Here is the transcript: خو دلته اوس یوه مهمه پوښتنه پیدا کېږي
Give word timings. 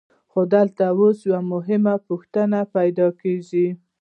خو 0.31 0.41
دلته 0.53 0.83
اوس 0.99 1.17
یوه 1.29 1.41
مهمه 1.53 1.95
پوښتنه 2.07 2.59
پیدا 2.75 3.07
کېږي 3.21 3.67